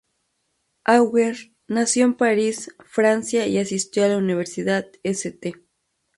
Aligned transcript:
Auger 0.83 1.35
nació 1.67 2.05
en 2.05 2.15
París, 2.15 2.73
Francia, 2.87 3.45
y 3.45 3.59
asistió 3.59 4.03
a 4.03 4.07
la 4.07 4.17
"Universidad 4.17 4.87
St. 5.03 5.53